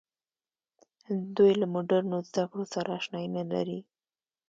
دوی 1.35 1.51
له 1.61 1.65
مډرنو 1.73 2.17
زده 2.29 2.43
کړو 2.49 2.65
سره 2.73 2.89
اشنايي 2.99 3.29
نه 3.37 3.43
لري. 3.51 3.79